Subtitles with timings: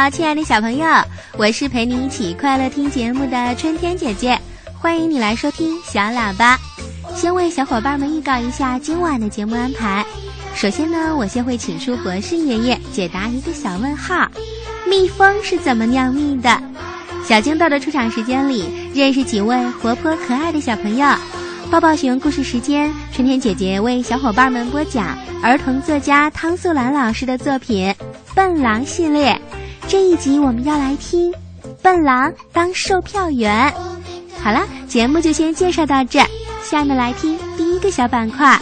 [0.00, 0.86] 好，亲爱的小朋友，
[1.36, 4.40] 我是陪你一起快乐听节目的春天姐姐，
[4.78, 6.58] 欢迎你来收听小喇叭。
[7.14, 10.02] 先为小伙伴们预告一下今晚的节目安排。
[10.54, 14.26] 首先呢，我先会请出博士爷爷解答一个小问号：
[14.88, 16.58] 蜜蜂是怎么酿蜜的？
[17.22, 21.06] 小金豆的出场时间里，认识几位活泼可爱的小朋友。
[21.70, 27.88] 抱抱熊故事时间，春天姐姐为小伙伴们播讲儿童作家汤素兰老师的作品
[28.34, 29.38] 《笨狼》系列。
[29.90, 31.32] 这一集我们要来听
[31.82, 33.68] 《笨狼当售票员》。
[34.40, 36.20] 好了，节目就先介绍到这，
[36.62, 38.56] 下面来听第一个小板块。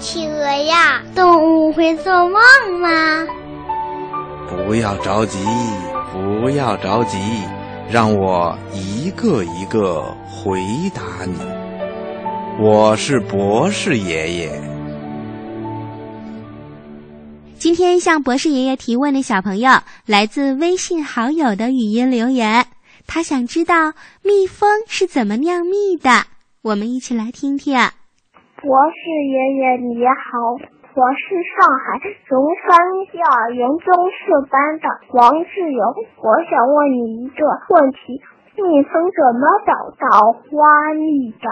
[0.00, 2.40] 企鹅呀，动物会做梦
[2.80, 3.26] 吗？
[4.48, 5.38] 不要着急，
[6.12, 7.18] 不要着急，
[7.90, 10.60] 让我一个一个回
[10.94, 11.38] 答你。
[12.60, 14.62] 我是博士爷爷。
[17.58, 19.70] 今天向博士爷爷提问的小朋友
[20.06, 22.66] 来自微信好友的语音留言，
[23.06, 23.92] 他想知道
[24.22, 26.24] 蜜蜂是怎么酿蜜的。
[26.62, 27.78] 我们一起来听听。
[28.62, 32.76] 博士爷爷你好，我是上海荣山
[33.16, 37.40] 幼儿园中四班的王志勇，我想问你一个
[37.70, 38.20] 问题：
[38.56, 41.48] 蜜蜂怎么找到花蜜的？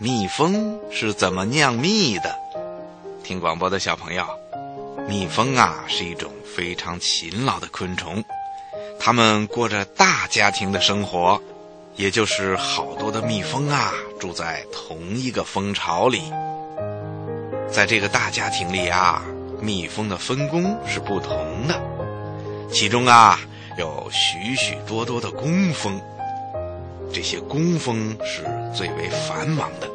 [0.00, 2.30] 蜜蜂是怎么酿蜜的？
[3.24, 4.22] 听广播的小朋友，
[5.08, 8.22] 蜜蜂啊是一种非常勤劳的昆虫，
[9.00, 11.40] 它们过着大家庭的生活。
[11.96, 13.90] 也就是好多的蜜蜂啊，
[14.20, 16.22] 住在同一个蜂巢里。
[17.68, 19.22] 在这个大家庭里啊，
[19.60, 21.80] 蜜蜂的分工是不同的。
[22.70, 23.40] 其中啊，
[23.78, 25.98] 有许许多多的工蜂。
[27.12, 29.88] 这些工蜂是最为繁忙的，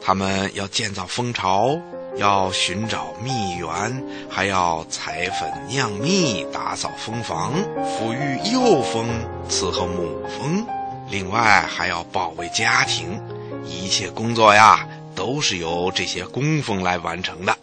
[0.00, 1.78] 他们要建造蜂巢，
[2.16, 7.52] 要寻找蜜源，还要采粉酿蜜、打扫蜂房、
[7.84, 9.06] 抚育幼蜂、
[9.46, 10.66] 伺候母蜂。
[11.14, 13.22] 另外还要保卫家庭，
[13.64, 17.56] 一切工作呀都是由这些工蜂来完成的。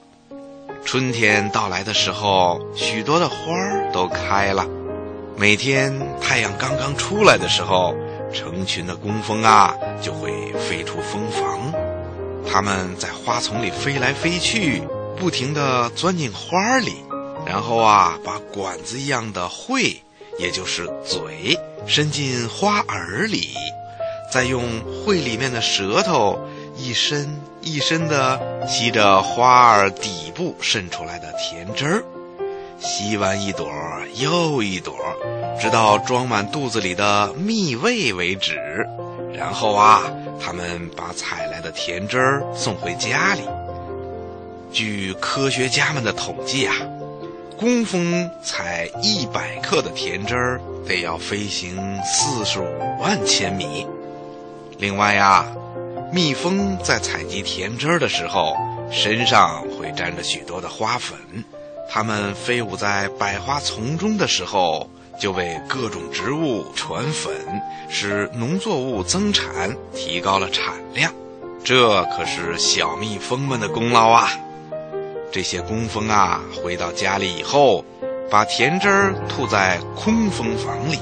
[0.86, 4.66] 春天到来的时候，许多的花儿都开了。
[5.36, 7.94] 每天太阳刚刚出来的时候，
[8.32, 11.74] 成群的工蜂啊就会飞出蜂房，
[12.50, 14.82] 它们在花丛里飞来飞去，
[15.18, 17.04] 不停地钻进花里，
[17.46, 20.02] 然后啊把管子一样的喙，
[20.40, 21.60] 也就是嘴。
[21.88, 23.50] 伸进花儿里，
[24.32, 24.64] 再用
[25.04, 26.40] 喙里面的舌头
[26.78, 32.04] 一伸一伸地吸着花儿底部渗出来的甜汁儿，
[32.80, 33.70] 吸完一朵
[34.16, 34.96] 又一朵，
[35.60, 38.60] 直到装满肚子里的蜜味为止。
[39.34, 40.04] 然后啊，
[40.40, 43.42] 他们把采来的甜汁儿送回家里。
[44.72, 46.76] 据科学家们的统计啊。
[47.62, 53.86] 工蜂采一百克的甜汁儿，得要飞行四十五万千米。
[54.80, 55.46] 另外呀，
[56.12, 58.58] 蜜蜂在采集甜汁儿的时候，
[58.90, 61.16] 身上会沾着许多的花粉。
[61.88, 67.32] 它们飞舞在百花丛中的时候，就为各种植物传粉，
[67.90, 71.14] 使农作物增产，提高了产量。
[71.64, 74.32] 这可是小蜜蜂们的功劳啊！
[75.32, 77.86] 这些工蜂啊，回到家里以后，
[78.30, 81.00] 把甜汁儿吐在空蜂房里。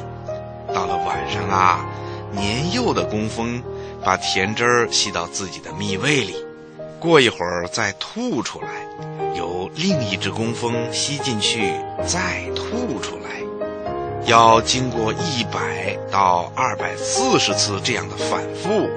[0.72, 1.84] 到了晚上啊，
[2.32, 3.62] 年幼的工蜂
[4.04, 6.36] 把甜汁儿吸到自己的蜜胃里，
[7.00, 8.68] 过一会儿再吐出来，
[9.36, 11.74] 由另一只工蜂吸进去，
[12.06, 13.30] 再吐出来，
[14.26, 18.88] 要经过一百到二百四十次这样的反复，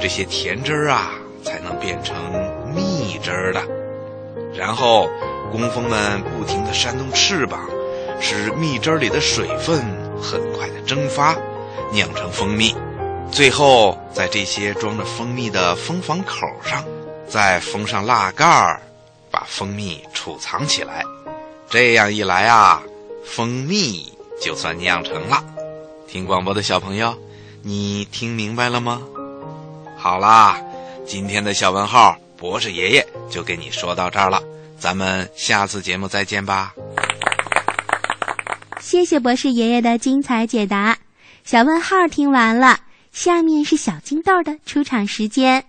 [0.00, 1.10] 这些甜汁儿啊，
[1.42, 2.14] 才能变成
[2.72, 3.60] 蜜汁儿的。
[4.56, 5.08] 然后，
[5.52, 7.60] 工蜂们不停地扇动翅膀，
[8.20, 9.84] 使蜜汁里的水分
[10.20, 11.36] 很快的蒸发，
[11.92, 12.74] 酿成蜂蜜。
[13.30, 16.82] 最后，在这些装着蜂蜜的蜂房口上，
[17.28, 18.80] 再封上蜡盖儿，
[19.30, 21.04] 把蜂蜜储藏起来。
[21.68, 22.82] 这样一来啊，
[23.24, 25.44] 蜂蜜就算酿成了。
[26.08, 27.14] 听广播的小朋友，
[27.62, 29.02] 你听明白了吗？
[29.98, 30.58] 好啦，
[31.04, 34.40] 今天的小问号，博士爷爷就给你说到这儿了。
[34.78, 36.72] 咱们下次节目再见吧。
[38.80, 40.96] 谢谢博士爷爷的精彩解答。
[41.44, 42.78] 小问号听完了，
[43.12, 45.64] 下面是小金豆的出场时间。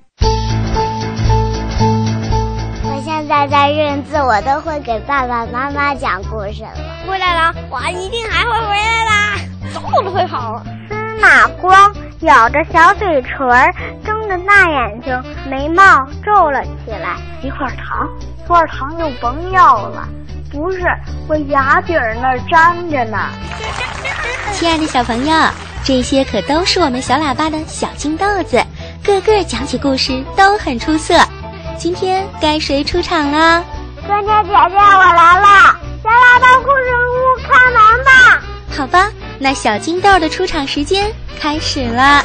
[2.84, 6.74] 我现在在认字，我都会给爸爸妈妈讲故事了。
[7.08, 9.38] 回来了，我一定还会回来啦！
[9.74, 10.62] 走路都会跑。
[10.90, 13.72] 司马光咬着小嘴唇儿，
[14.04, 15.84] 睁着大眼睛，眉毛
[16.26, 17.16] 皱了起来。
[17.44, 18.10] 一块糖，
[18.44, 20.08] 一块糖就甭要了。
[20.52, 20.80] 不是，
[21.28, 23.30] 我牙底儿那儿粘着呢。
[24.52, 25.36] 亲爱的小朋友，
[25.84, 28.60] 这些可都是我们小喇叭的小金豆子，
[29.04, 31.14] 个个讲起故事都很出色。
[31.78, 33.64] 今天该谁出场了？
[34.08, 35.76] 春天姐姐，我来了！
[36.02, 38.42] 小喇叭故事屋开门吧！
[38.76, 42.24] 好吧，那小金豆的出场时间开始了。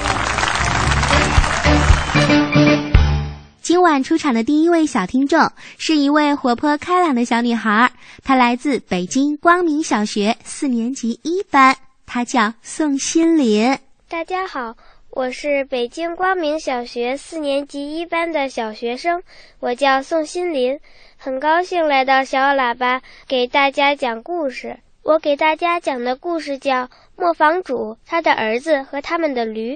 [3.61, 7.91] 今晚出场的第一位小听众是一位活泼开朗的小女孩，
[8.25, 11.76] 她来自北京光明小学四年级一班，
[12.06, 13.79] 她叫宋心林。
[14.08, 14.75] 大家好，
[15.11, 19.23] 我是北京光明小学四年级一班的小学生，
[19.61, 20.79] 我叫宋心林，
[21.17, 24.79] 很高兴来到小喇叭给大家讲故事。
[25.05, 26.85] 我给大家讲的故事叫
[27.17, 29.75] 《磨坊主、他的儿子和他们的驴》。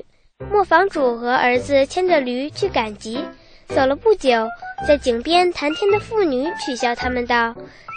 [0.53, 3.25] 磨坊主和儿子牵着驴去赶集。
[3.67, 4.47] 走了不久，
[4.87, 7.57] 在井边谈天的妇女取笑他们道：“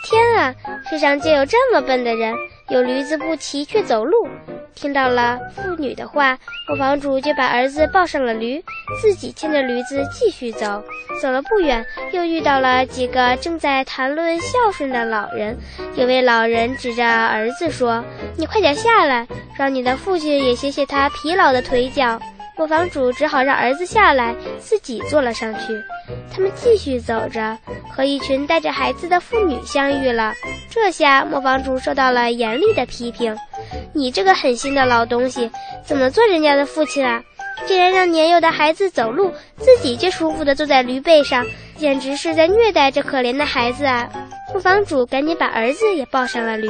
[0.09, 0.55] 天啊，
[0.89, 2.33] 世上竟有这么笨的人，
[2.69, 4.27] 有驴子不骑却走路。”
[4.75, 6.37] 听到了妇女的话，
[6.67, 8.63] 磨坊主就把儿子抱上了驴，
[9.01, 10.83] 自己牵着驴子继续走。
[11.21, 15.57] 走了不远，又遇到了几个正在谈论孝顺的老人。
[15.95, 18.03] 有位老人指着儿子说
[18.37, 19.27] ：“你快点下来，
[19.57, 22.19] 让你的父亲也歇歇他疲劳的腿脚。”
[22.59, 25.81] 磨坊主只好让儿子下来，自己坐了上去。
[26.29, 27.57] 他们继续走着，
[27.89, 30.33] 和一群带着孩子的妇女相遇了。
[30.69, 33.33] 这下磨坊主受到了严厉的批评
[33.95, 35.49] ：“你这个狠心的老东西，
[35.85, 37.23] 怎么做人家的父亲啊？
[37.65, 41.45] 竟然让年幼的孩子走路，自己却舒服的坐在驴背上，
[41.77, 44.09] 简直是在虐待这可怜的孩子啊！”
[44.51, 46.69] 磨坊主赶紧把儿子也抱上了驴，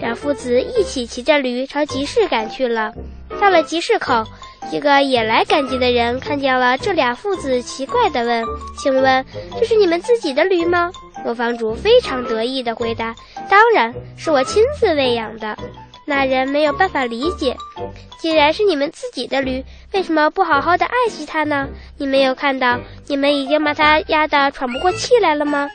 [0.00, 2.92] 两父子一起骑着驴朝集市赶去了。
[3.40, 4.24] 到了集市口。
[4.70, 8.44] 一个也来赶集的人看见了这俩父子，奇怪地问
[8.78, 9.24] ：“请问
[9.58, 10.90] 这是你们自己的驴吗？”
[11.24, 13.14] 磨坊主非常得意地回答
[13.48, 15.56] ：“当然是我亲自喂养的。”
[16.04, 17.56] 那人没有办法理解
[18.20, 21.68] ：“既然是你们自己的驴，为什么不好好的爱惜它呢？
[21.96, 25.68] 你没有看到你们已经把它压得喘不过气来了吗？”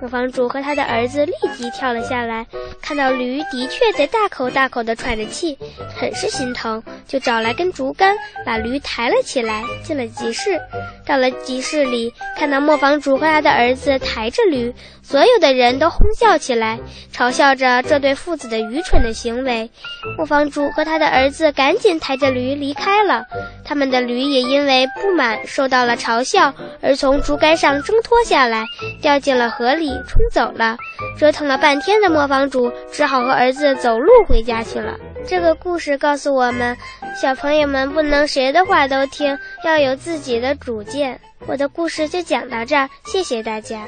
[0.00, 2.46] 磨坊主和他的儿子立即跳了下来，
[2.80, 5.58] 看到驴的确在大口大口地喘着气，
[5.96, 10.60] 很是心疼，就找来根竹竿，把驴抬了起来，进了集市。
[11.04, 14.72] 到了集市里，看到磨坊主和他的儿子抬着驴，
[15.02, 16.78] 所有的人都哄笑起来，
[17.12, 19.68] 嘲笑着这对父子的愚蠢的行为。
[20.16, 23.26] 磨坊主和他的儿子赶紧抬着驴离开了，
[23.68, 28.64] 他们的驴也因为不满受到了嘲笑，而从竹竿上挣脱下来，
[29.02, 30.74] 掉进了河里冲走了。
[31.18, 34.98] 折腾了半天的磨坊主只好和儿子走路回家去了。
[35.26, 36.74] 这个故事告诉我们，
[37.20, 41.20] 小朋友们不能谁的话都听，要有自己的主见。
[41.46, 43.86] 我的故事就讲到这儿，谢谢大家。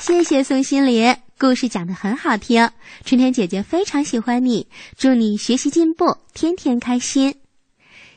[0.00, 2.68] 谢谢宋心林，故事讲得很好听，
[3.04, 4.66] 春天姐姐非常喜欢你，
[4.98, 7.43] 祝你学习进步，天天开心。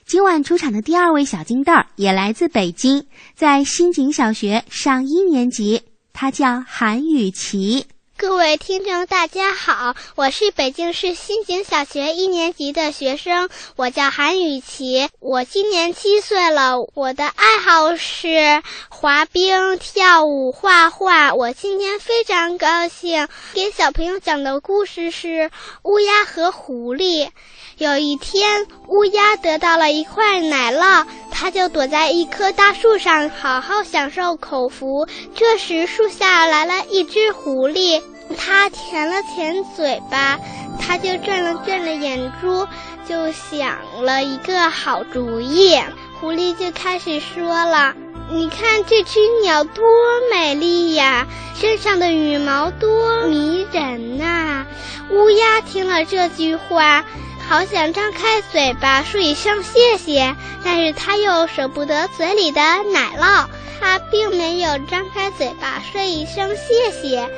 [0.07, 5.81] 今晚出场的第二位小金豆儿也来自北京，在新井小学上一年级，
[6.13, 7.85] 他叫韩雨琪。
[8.15, 16.77] 各位听众，大家好，我是北京市新井小学一年级的学生，我叫韩雨琪，我今年七岁了。
[16.93, 21.33] 我的爱好是滑冰、跳舞、画画。
[21.33, 25.27] 我今天非常高兴，给小朋友讲的故事是
[25.83, 27.25] 《乌鸦和狐狸》。
[27.77, 35.07] 有一天，乌鸦得到了一块奶酪，它就躲在一棵大树上，好好享受口福。
[35.35, 38.01] 这时，树下来了一只狐狸，
[38.35, 40.39] 它舔了舔嘴巴，
[40.79, 42.67] 它就转了转了眼珠，
[43.07, 45.79] 就想了一个好主意。
[46.19, 47.93] 狐狸就开始说了
[48.33, 49.85] ：“你看这只鸟多
[50.31, 54.65] 美丽呀，身上的羽毛多迷人呐！”
[55.13, 57.05] 乌鸦听了这句话。
[57.49, 60.35] 好想张开嘴巴说一声谢谢，
[60.65, 62.61] 但是他又舍不得嘴里的
[62.91, 63.45] 奶酪。
[63.79, 67.29] 他并没有张开嘴巴说一声谢谢。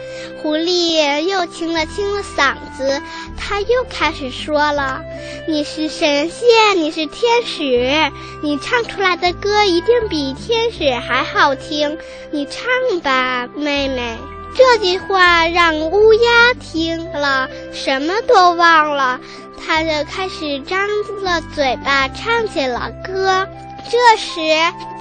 [0.41, 3.01] 狐狸又清了清了嗓子，
[3.37, 5.01] 他又开始说了
[5.47, 8.11] ：“你是神仙，你是天使，
[8.41, 11.99] 你唱出来的歌一定比天使还好听。
[12.31, 14.17] 你唱吧，妹妹。”
[14.55, 19.19] 这句话让乌鸦听了，什么都忘了，
[19.57, 20.79] 它就开始张
[21.21, 23.47] 了嘴巴唱起了歌。
[23.89, 24.39] 这时，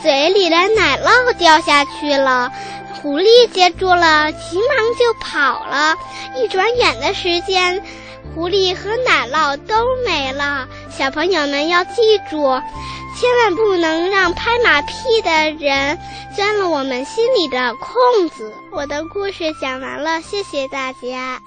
[0.01, 2.51] 嘴里的奶酪掉下去了，
[2.95, 5.95] 狐狸接住了，急忙就跑了。
[6.37, 7.83] 一转眼的时间，
[8.35, 10.69] 狐狸和奶酪都没了。
[10.91, 12.61] 小朋友们要记住，
[13.17, 14.93] 千万不能让拍马屁
[15.23, 15.99] 的人
[16.37, 18.53] 钻了我们心里的空子。
[18.73, 21.41] 我的故事讲完了，谢谢大家。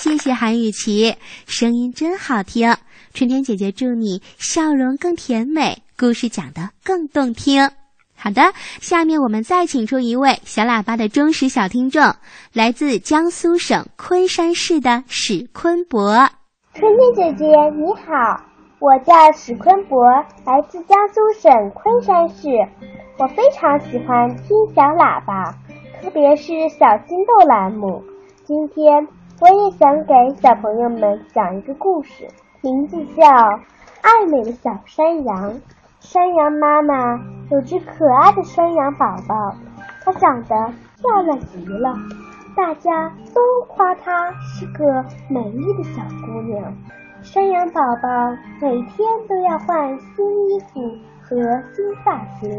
[0.00, 2.76] 谢谢韩雨琪，声音真好听。
[3.14, 7.68] 春天姐姐祝你笑容更甜美，故事讲得更动听。
[8.20, 8.42] 好的，
[8.80, 12.02] 下面我们再请出一位小喇叭的忠实小听众，
[12.52, 16.28] 来自江苏省昆山市的史坤博。
[16.74, 17.46] 春天姐姐
[17.76, 18.42] 你好，
[18.80, 20.04] 我叫史坤博，
[20.44, 22.48] 来自江苏省昆山市。
[23.18, 25.54] 我非常喜欢听小喇叭，
[26.02, 28.02] 特别是小金豆栏目。
[28.44, 29.06] 今天
[29.40, 32.26] 我也想给小朋友们讲一个故事。
[32.62, 33.24] 名字叫
[34.02, 35.60] 爱美的小山羊。
[36.10, 39.54] 山羊妈妈有只可爱的山羊宝宝，
[40.02, 40.48] 它长得
[40.96, 41.94] 漂亮极了，
[42.56, 46.74] 大家都夸她是个美丽的小姑娘。
[47.20, 48.08] 山羊宝宝
[48.58, 50.80] 每天都要换新衣服
[51.20, 51.36] 和
[51.74, 52.58] 新发型，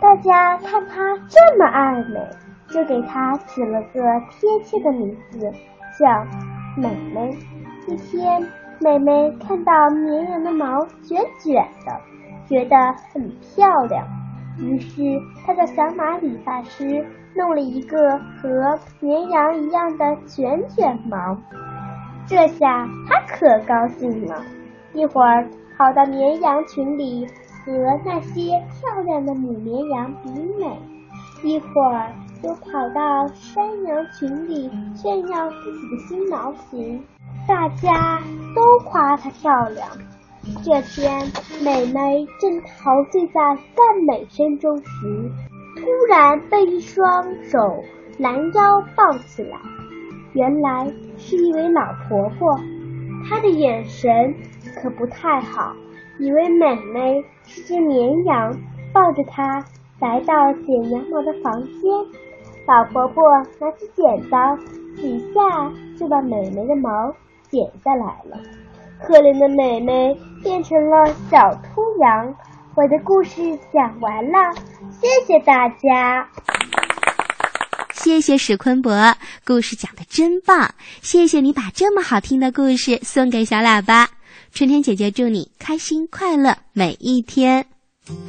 [0.00, 2.26] 大家看她这么爱美，
[2.68, 5.52] 就给她起了个贴切的名字，
[6.00, 6.24] 叫
[6.74, 7.36] 美美。
[7.86, 8.42] 一天。
[8.80, 12.00] 美美看到绵羊的毛卷卷的，
[12.48, 12.76] 觉得
[13.12, 14.06] 很漂亮，
[14.58, 15.02] 于是
[15.44, 21.36] 他叫小马理发师弄了一个和绵羊一样的卷卷毛。
[22.26, 24.42] 这下他可高兴了，
[24.92, 27.72] 一会儿跑到绵羊群里和
[28.04, 30.78] 那些漂亮的母绵羊比美，
[31.42, 32.10] 一会儿
[32.42, 37.02] 又跑到山羊群里炫耀自己的新毛型。
[37.46, 38.20] 大家
[38.54, 39.86] 都夸她漂亮。
[40.64, 41.30] 这天，
[41.62, 43.40] 美美正陶醉在
[43.74, 45.30] 赞美声中时，
[45.76, 47.58] 突然被一双手
[48.18, 49.58] 拦腰抱起来。
[50.32, 52.58] 原来是一位老婆婆，
[53.28, 54.34] 她的眼神
[54.76, 55.74] 可不太好，
[56.18, 58.54] 以为美美是只绵羊，
[58.92, 59.64] 抱着她
[60.00, 61.82] 来到剪羊毛的房间。
[62.66, 63.22] 老婆婆
[63.60, 64.56] 拿起剪刀，
[64.96, 67.14] 几下就把美美的毛。
[67.50, 68.36] 剪下来了，
[69.06, 72.34] 可怜的美美变成了小秃羊。
[72.74, 74.54] 我的故事讲完了，
[75.00, 76.28] 谢谢大家。
[77.92, 79.14] 谢谢史坤博，
[79.44, 80.70] 故事讲的真棒。
[81.02, 84.08] 谢谢你把这么好听的故事送给小喇叭。
[84.52, 87.64] 春天姐姐祝你开心快乐每一天。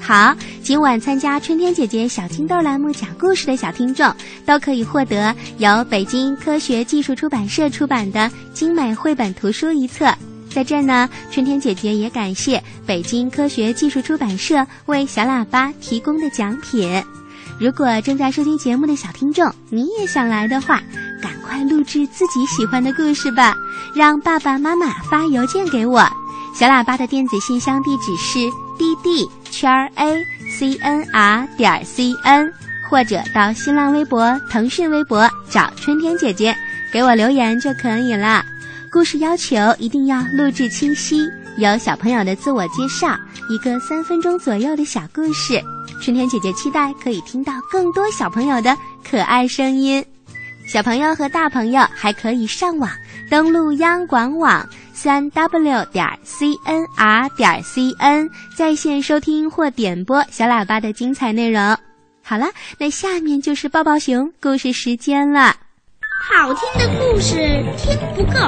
[0.01, 4.11] 好，今晚参加春天姐姐小金豆栏目讲故事的小听众，
[4.45, 10.11] 都可以获得由北京科学技术出版社出版的精美绘本图书一册。
[10.53, 17.01] 在这儿呢，春天姐姐也感谢北京科学技术出版社为小喇叭提供的奖品。
[17.59, 20.81] 如果正在收听节目的小听众，你也想来的话，
[21.21, 23.53] 赶快录制自己喜欢的故事吧，
[23.93, 26.01] 让爸爸妈妈发邮件给我。
[26.55, 28.39] 小喇叭的电子信箱地址是
[28.77, 30.25] d d 圈 a
[30.57, 32.51] c n r 点 c n，
[32.89, 36.55] 或者到新浪微博、腾讯微博找春天姐姐，
[36.91, 38.43] 给我留言就可以了。
[38.91, 41.21] 故事要求一定要录制清晰，
[41.57, 43.15] 有小朋友的自我介绍，
[43.49, 45.61] 一个三分钟左右的小故事。
[46.01, 48.75] 春天姐姐期待可以听到更多小朋友的
[49.07, 50.03] 可爱声音。
[50.67, 52.89] 小朋友和大朋友还可以上网
[53.29, 54.67] 登录央广网。
[54.91, 61.77] 三 w 点 cnr 点 cn 在线收听或点播小喇叭的精彩内容。
[62.21, 65.55] 好了，那下面就是抱抱熊故事时间了。
[66.21, 67.35] 好听的故事
[67.77, 68.39] 听不够，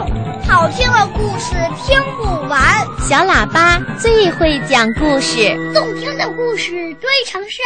[0.46, 2.62] 好听的故事听不完。
[3.08, 7.63] 小喇叭最会讲故事，动听的故事堆成山。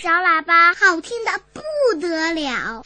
[0.00, 1.60] 小喇叭好听的不
[2.00, 2.82] 得了。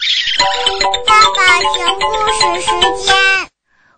[1.06, 3.14] 爸爸讲故事时间。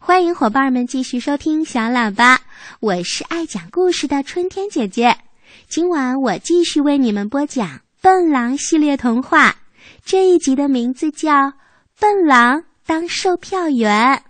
[0.00, 2.40] 欢迎伙伴们继续收听小喇叭，
[2.80, 5.16] 我是爱讲故事的春天姐姐。
[5.68, 7.68] 今晚我继续为你们播讲
[8.02, 9.54] 《笨狼》系列童话，
[10.04, 11.32] 这一集的名字叫
[11.98, 14.22] 《笨狼当售票员。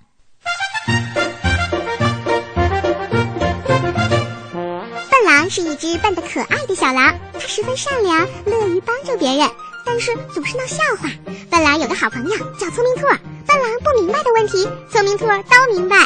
[5.10, 9.50] 笨狼是一只笨得可爱的小狼它十分善良乐于帮助别人
[9.84, 11.10] 但是总是闹笑话。
[11.50, 13.08] 笨狼有个好朋友叫聪明兔。
[13.08, 15.96] 儿笨狼不明白的问题聪明兔儿都明白。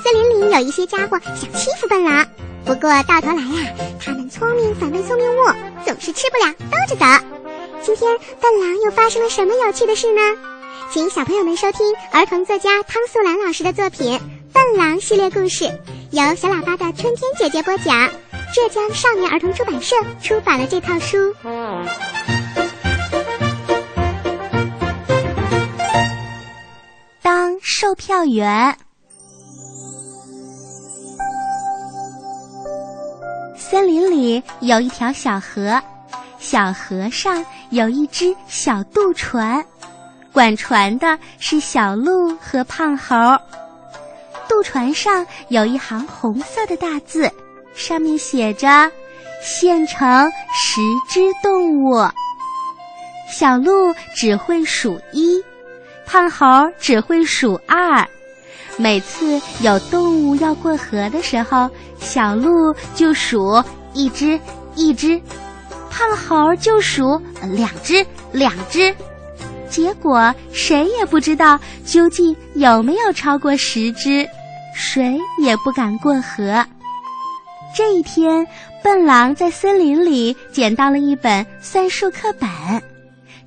[0.00, 2.24] 森林里有一些家伙想欺负笨狼。
[2.64, 5.46] 不过到头来呀他们聪明反被聪明误
[5.84, 7.24] 总是吃不了兜着走
[7.82, 10.57] 今天笨狼又发生了什么有趣的事呢？
[10.90, 14.18] 请小朋友们收听儿童作家汤素兰老师的作品
[14.54, 15.64] 《笨狼》系列故事，
[16.12, 18.08] 由小喇叭的春天姐姐播讲。
[18.54, 21.34] 浙江少年儿童出版社出版了这套书。
[27.20, 28.74] 当售票员。
[33.56, 35.78] 森林里有一条小河，
[36.38, 39.62] 小河上有一只小渡船，
[40.32, 43.16] 管船的是小鹿和胖猴。
[44.48, 47.30] 渡船上有一行红色的大字。
[47.74, 48.90] 上面写着
[49.40, 51.94] ：“现成十只动物。”
[53.30, 55.40] 小鹿只会数一，
[56.04, 56.46] 胖猴
[56.80, 58.04] 只会数二。
[58.76, 63.62] 每次有动物要过河的时候，小鹿就数
[63.92, 64.40] 一只
[64.74, 65.20] 一只，
[65.88, 68.92] 胖猴就数两只两只。
[69.68, 74.28] 结果谁也不知道究竟有没有超过十只，
[74.74, 76.64] 谁也不敢过河。
[77.76, 78.46] 这一天，
[78.82, 82.48] 笨狼在森林里捡到了一本算术课本。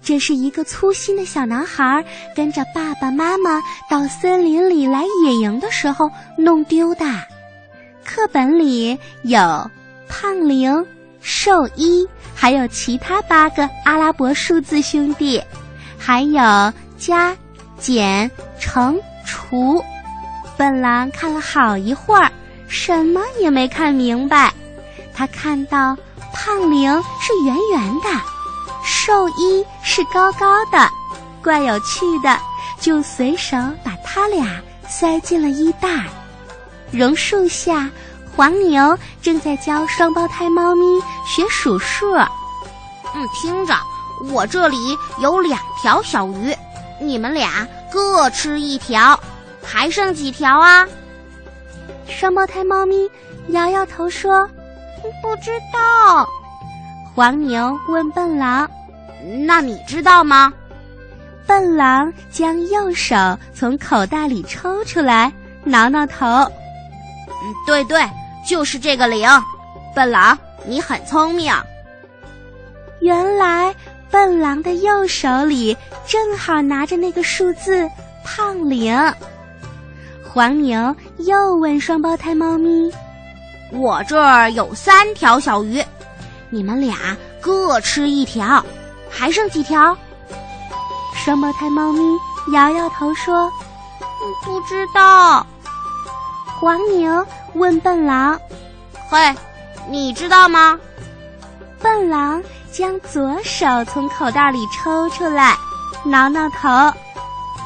[0.03, 2.03] 这是一个粗心的小男孩
[2.35, 7.05] 跟着爸爸妈妈到森林里来野营的时候弄丢的。
[8.03, 9.39] 课本里有
[10.09, 10.85] 胖零、
[11.21, 15.39] 瘦一，还有其他八个阿拉伯数字兄弟，
[16.03, 17.35] 还有加、
[17.77, 19.83] 减、乘、除。
[20.57, 22.31] 笨狼看了好一会儿。
[22.67, 24.53] 什么也没看明白，
[25.13, 25.95] 他看到
[26.33, 28.09] 胖零是圆圆的，
[28.81, 30.89] 瘦衣是高高的，
[31.43, 32.39] 怪有趣的，
[32.79, 35.89] 就随手把他俩塞进了衣袋。
[36.91, 37.89] 榕树下，
[38.33, 40.85] 黄牛正在教双胞胎猫咪
[41.27, 42.13] 学数数。
[43.13, 43.75] 嗯，听着，
[44.29, 44.77] 我这里
[45.19, 46.55] 有两条小鱼，
[46.99, 49.19] 你们俩各吃一条，
[49.63, 50.87] 还剩几条啊？
[52.07, 53.09] 双胞胎猫咪
[53.47, 54.47] 摇摇头说
[55.21, 56.27] ：“不知道。”
[57.15, 58.69] 黄牛问笨狼
[59.45, 60.53] ：“那你知道吗？”
[61.47, 63.15] 笨狼将右手
[63.53, 65.31] 从口袋里抽出来，
[65.63, 66.25] 挠挠头
[67.27, 68.01] ：“嗯，对对，
[68.47, 69.27] 就是这个铃。”
[69.95, 71.53] 笨狼，你很聪明。
[73.01, 73.75] 原来
[74.11, 77.89] 笨狼的右手里正好拿着那个数字
[78.25, 78.93] “胖零”。
[80.21, 82.91] 黄牛又问双胞胎猫咪
[83.71, 85.83] ：“我这儿有三条小鱼，
[86.49, 88.63] 你们俩各吃一条，
[89.09, 89.97] 还剩几条？”
[91.15, 92.01] 双胞胎猫咪
[92.53, 93.49] 摇摇头说
[94.43, 95.45] ：“不知道。”
[96.59, 98.39] 黄牛问笨狼
[99.09, 99.35] ：“嘿，
[99.89, 100.79] 你知道吗？”
[101.81, 102.41] 笨狼
[102.71, 105.55] 将左手从口袋里抽出来，
[106.05, 106.69] 挠挠头：“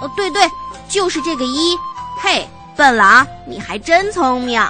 [0.01, 0.41] 哦，对对，
[0.89, 1.77] 就是这个一。”
[2.21, 2.47] 嘿。
[2.77, 4.61] 笨狼，你还真聪明！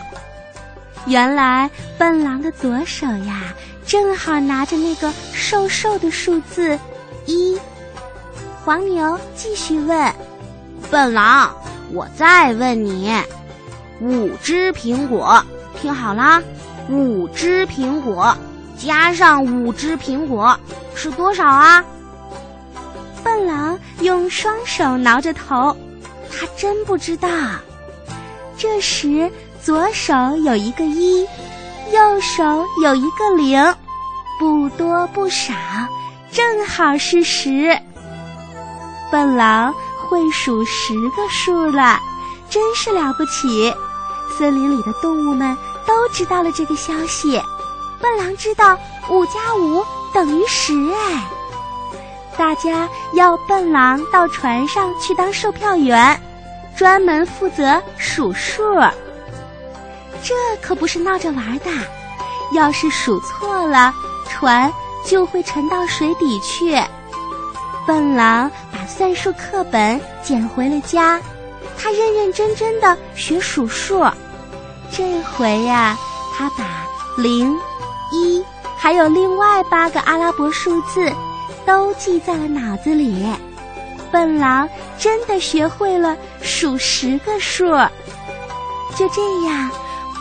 [1.08, 1.68] 原来
[1.98, 3.42] 笨狼的左手呀，
[3.88, 6.78] 正好拿着那个瘦瘦的数字
[7.26, 7.60] 一。
[8.64, 10.14] 黄牛继续问
[10.92, 11.52] ：“笨狼，
[11.92, 13.12] 我再问你，
[14.00, 15.44] 五只苹果，
[15.82, 16.40] 听好啦，
[16.88, 18.38] 五只苹果
[18.78, 20.60] 加上五只苹果
[20.96, 21.84] 是多少啊？”
[23.24, 25.76] 笨狼用双手挠着头，
[26.32, 27.28] 他真不知道。
[28.58, 31.28] 这时，左手有一个一，
[31.92, 33.76] 右手有一个零，
[34.40, 35.54] 不多不少，
[36.32, 37.78] 正好是十。
[39.12, 39.74] 笨狼
[40.08, 42.00] 会数十个数了，
[42.50, 43.74] 真是了不起！
[44.38, 45.58] 森林里的动物们
[45.88, 47.42] 都知道了这个消息。
[48.06, 48.78] 笨狼知道
[49.10, 51.28] 五加五等于十，哎！
[52.38, 56.22] 大家要笨狼到船上去当售票员。
[56.78, 58.62] 专门负责数数，
[60.22, 61.72] 这可不是闹着玩的。
[62.54, 63.92] 要是数错了，
[64.30, 64.72] 船
[65.04, 66.80] 就会沉到水底去。
[67.88, 71.20] 笨狼把算术课本捡回了家，
[71.76, 74.06] 他认认真真的学数数。
[74.92, 75.98] 这回呀，
[76.38, 76.66] 他把
[77.18, 77.58] 零、
[78.12, 78.44] 一，
[78.78, 81.12] 还有另外八个阿拉伯数字，
[81.66, 83.26] 都记在了脑子里。
[84.12, 87.66] 笨狼真的学会了数十个数，
[88.96, 89.70] 就这样，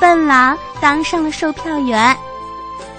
[0.00, 2.16] 笨狼当上了售票员。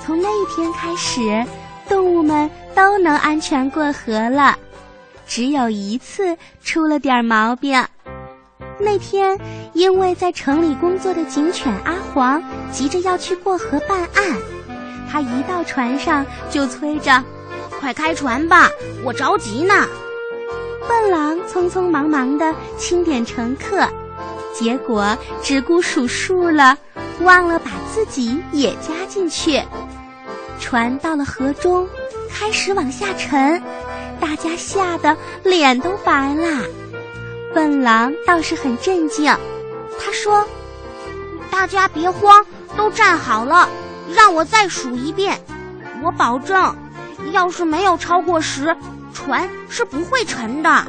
[0.05, 1.45] 从那一天开始，
[1.89, 4.57] 动物们都能安全过河了。
[5.27, 7.83] 只有一次出了点毛病。
[8.79, 9.37] 那天，
[9.73, 14.37] 因为在城里工作的警犬阿黄急着要去过河办案，
[15.15, 17.23] 他一到船上就催着
[17.79, 18.69] ：“快开船吧，
[19.01, 19.87] 我着急呢。”
[20.89, 23.87] 笨狼匆匆忙忙的清点乘客，
[24.53, 26.77] 结果只顾数数了，
[27.21, 29.63] 忘了把自己也加进去。
[30.59, 31.87] 船到了河中，
[32.29, 33.63] 开始往下沉，
[34.19, 36.61] 大家吓得脸都白了。
[37.53, 39.33] 笨狼倒是很镇静，
[39.97, 40.45] 他说
[41.49, 43.69] ：“大家别慌，都站好了，
[44.13, 45.39] 让我再数一遍。
[46.03, 46.75] 我保证，
[47.31, 48.75] 要是没有超过十。”
[49.15, 50.85] 船是不会沉的。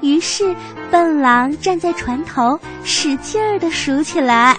[0.00, 0.54] 于是，
[0.92, 4.58] 笨狼站在船头，使劲儿的数起来：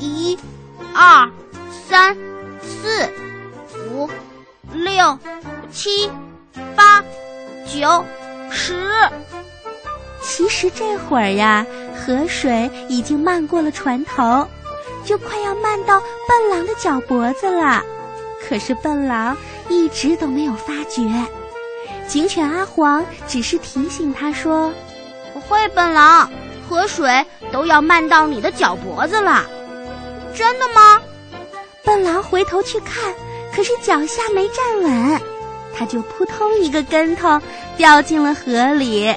[0.00, 0.36] 一、
[0.92, 1.30] 二、
[1.88, 2.16] 三、
[2.60, 3.08] 四、
[3.88, 4.10] 五、
[4.72, 5.18] 六、
[5.72, 6.10] 七、
[6.74, 7.02] 八、
[7.64, 8.04] 九、
[8.50, 8.90] 十。
[10.20, 14.48] 其实这会儿呀，河水已经漫过了船头，
[15.06, 17.82] 就快要漫到笨狼的脚脖子了。
[18.46, 19.34] 可是笨狼
[19.70, 21.02] 一直都没有发觉。
[22.06, 24.70] 警犬阿黄只是提醒他说
[25.32, 26.30] ：“不会，笨狼，
[26.68, 29.44] 河水都要漫到你的脚脖子了。”
[30.34, 31.00] 真的吗？
[31.82, 33.14] 笨狼回头去看，
[33.54, 35.20] 可是脚下没站稳，
[35.74, 37.40] 他就扑通一个跟头
[37.76, 39.14] 掉进了河里。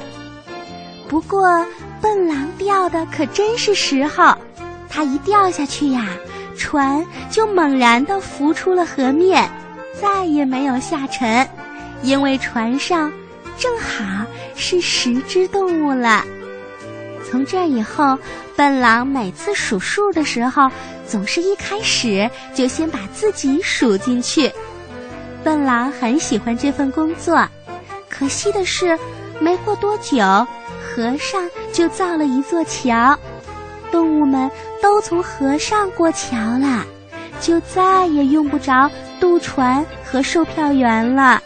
[1.08, 1.66] 不过，
[2.02, 4.34] 笨狼掉的可真是时候，
[4.90, 6.08] 他一掉下去呀，
[6.58, 9.50] 船就猛然的浮出了河面，
[10.02, 11.48] 再也没有下沉。
[12.02, 13.12] 因为船上
[13.58, 14.26] 正好
[14.56, 16.24] 是十只动物了。
[17.30, 18.18] 从这以后，
[18.56, 20.72] 笨狼每次数数的时候，
[21.06, 24.52] 总是一开始就先把自己数进去。
[25.44, 27.48] 笨狼很喜欢这份工作，
[28.10, 28.98] 可惜的是，
[29.40, 30.18] 没过多久，
[30.82, 33.18] 河上就造了一座桥，
[33.92, 34.50] 动物们
[34.82, 36.86] 都从河上过桥了，
[37.40, 41.42] 就再也用不着渡船和售票员了。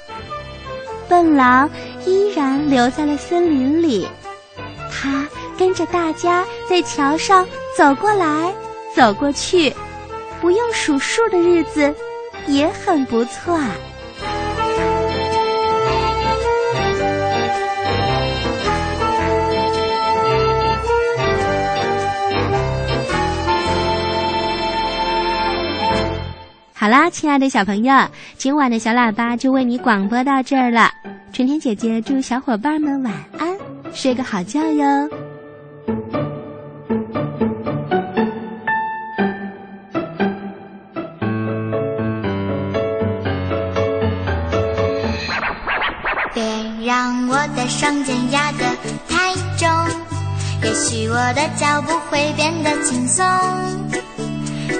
[1.07, 1.69] 笨狼
[2.05, 4.07] 依然留在了森林里，
[4.91, 5.27] 他
[5.57, 8.53] 跟着大家在桥上走过来
[8.95, 9.73] 走过去，
[10.41, 11.93] 不用数数的日子
[12.47, 13.59] 也很不错。
[26.83, 27.95] 好啦，亲爱的小朋友，
[28.37, 30.91] 今晚的小喇叭就为你广播到这儿了。
[31.31, 33.57] 春天姐姐祝小伙伴们晚安，
[33.93, 35.09] 睡个好觉哟。
[46.33, 46.43] 别
[46.85, 48.65] 让我的双肩压得
[49.07, 49.69] 太重，
[50.61, 53.23] 也许我的脚步会变得轻松。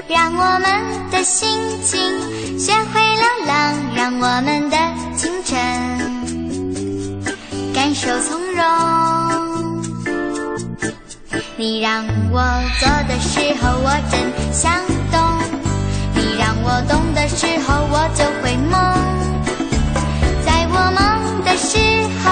[0.07, 1.49] 让我们的心
[1.83, 1.99] 情
[2.59, 4.77] 学会流浪，让我们的
[5.15, 5.59] 青春
[7.73, 8.63] 感受从容。
[11.55, 12.41] 你让我
[12.79, 14.19] 做的时候，我真
[14.51, 14.73] 想
[15.11, 15.21] 动；
[16.15, 18.73] 你让我动的时候，我就会梦。
[20.45, 21.01] 在我梦
[21.45, 21.77] 的时
[22.23, 22.31] 候，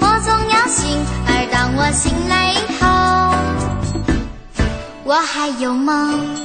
[0.00, 2.84] 我总要醒；而当我醒来以后，
[5.04, 6.41] 我还有梦。